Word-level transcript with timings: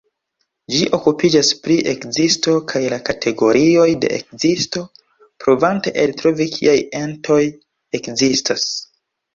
Ĝi 0.75 0.79
okupiĝas 0.97 1.51
pri 1.65 1.75
ekzisto 1.91 2.55
kaj 2.73 2.81
la 2.95 2.99
kategorioj 3.11 3.87
de 4.07 4.11
ekzisto, 4.19 4.85
provante 5.45 5.97
eltrovi 6.07 6.53
kiaj 6.59 6.79
entoj 7.05 7.43
ekzistas. 8.03 8.69